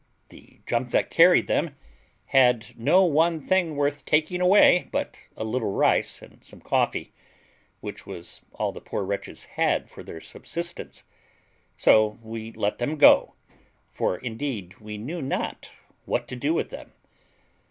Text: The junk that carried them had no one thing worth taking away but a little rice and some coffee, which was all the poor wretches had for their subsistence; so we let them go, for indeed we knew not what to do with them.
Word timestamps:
The 0.29 0.61
junk 0.65 0.89
that 0.89 1.11
carried 1.11 1.45
them 1.45 1.75
had 2.25 2.73
no 2.75 3.03
one 3.05 3.39
thing 3.39 3.75
worth 3.75 4.03
taking 4.03 4.41
away 4.41 4.89
but 4.91 5.27
a 5.37 5.43
little 5.43 5.71
rice 5.71 6.23
and 6.23 6.43
some 6.43 6.59
coffee, 6.59 7.13
which 7.81 8.07
was 8.07 8.41
all 8.55 8.71
the 8.71 8.81
poor 8.81 9.03
wretches 9.05 9.43
had 9.45 9.91
for 9.91 10.01
their 10.01 10.19
subsistence; 10.19 11.03
so 11.77 12.17
we 12.23 12.51
let 12.51 12.79
them 12.79 12.95
go, 12.97 13.35
for 13.91 14.17
indeed 14.17 14.79
we 14.79 14.97
knew 14.97 15.21
not 15.21 15.69
what 16.05 16.27
to 16.29 16.35
do 16.35 16.51
with 16.51 16.71
them. 16.71 16.93